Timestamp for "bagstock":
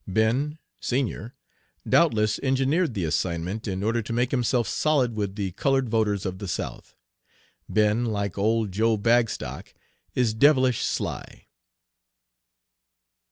8.97-9.75